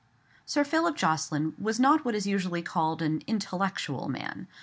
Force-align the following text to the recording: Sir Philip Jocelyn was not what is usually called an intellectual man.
Sir 0.47 0.63
Philip 0.63 0.95
Jocelyn 0.97 1.53
was 1.59 1.79
not 1.79 2.03
what 2.05 2.15
is 2.15 2.25
usually 2.25 2.63
called 2.63 3.03
an 3.03 3.21
intellectual 3.27 4.09
man. 4.09 4.47